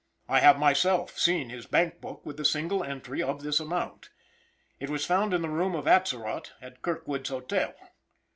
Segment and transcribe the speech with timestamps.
[0.27, 4.09] I have myself seen his bank book with the single entry of this amount.
[4.79, 7.75] It was found in the room of Atzerott, at Kirkwood's Hotel.